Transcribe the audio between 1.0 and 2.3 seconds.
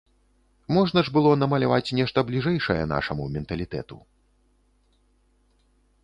ж было намаляваць нешта